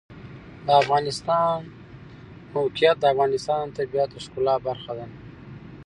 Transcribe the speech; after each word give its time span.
د 0.65 0.67
افغانستان 0.81 1.57
د 1.67 1.71
موقعیت 2.55 2.95
د 2.99 3.03
افغانستان 3.13 3.63
د 3.67 3.71
طبیعت 3.77 4.09
د 4.11 4.15
ښکلا 4.25 4.55
برخه 4.67 4.91
ده. 4.99 5.07